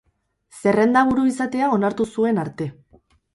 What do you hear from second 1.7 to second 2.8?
onartu zuen arte.